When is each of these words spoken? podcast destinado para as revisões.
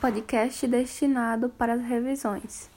podcast 0.00 0.66
destinado 0.66 1.50
para 1.50 1.74
as 1.74 1.82
revisões. 1.82 2.70